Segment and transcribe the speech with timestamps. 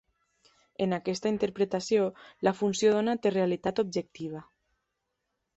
[0.85, 2.07] En aquesta interpretació,
[2.49, 4.43] la funció d'ona té realitat objectiva.